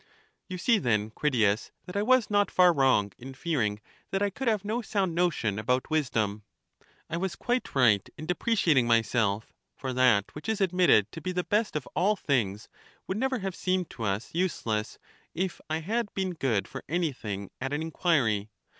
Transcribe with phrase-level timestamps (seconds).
[0.49, 4.47] You see then, Critias, that I was not far wrong in fearing that I could
[4.47, 6.41] have no sound notion about wis dom;
[7.07, 11.43] I was quite right in depreciating myself; for that which is admitted to be the
[11.43, 12.67] best of all things
[13.05, 14.97] would never have seemed^ to us useless,
[15.35, 18.49] if I had been good for anything at an inquiry.